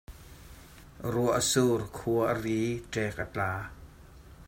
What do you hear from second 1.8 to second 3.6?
khua a ri, tek a tla.